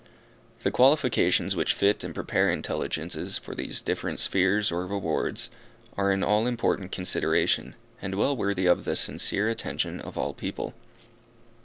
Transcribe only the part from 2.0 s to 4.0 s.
and prepare intelligences, for these